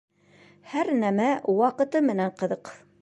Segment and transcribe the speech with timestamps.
[0.71, 1.27] Һәр нәмә
[1.59, 2.73] ваҡыты менән ҡыҙыҡ.